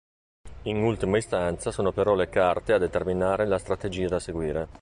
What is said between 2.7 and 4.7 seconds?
a determinare la strategia da seguire.